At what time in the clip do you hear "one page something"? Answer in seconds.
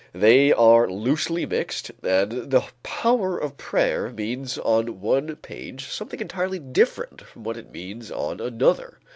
4.99-6.19